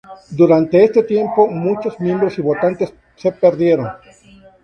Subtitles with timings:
[0.31, 3.87] Durante este tiempo muchos miembros y votantes se perdieron.